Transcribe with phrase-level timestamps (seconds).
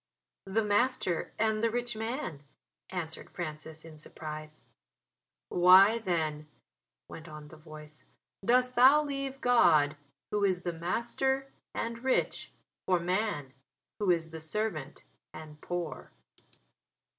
[0.47, 2.41] "The master and the rich man,"
[2.89, 4.59] answered Francis in surprise.
[5.49, 6.47] "Why then,"
[7.07, 8.03] went on the voice,
[8.43, 9.95] "dost thou leave God,
[10.31, 12.51] Who is the Master and rich,
[12.87, 13.53] for man,
[13.99, 15.03] who is the servant
[15.35, 16.11] and poor?"